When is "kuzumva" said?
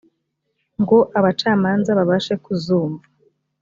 2.43-3.05